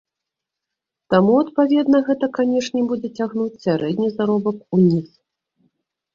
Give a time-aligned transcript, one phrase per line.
[1.13, 5.07] Таму, адпаведна, гэта, канечне, будзе цягнуць сярэдні заробак уніз.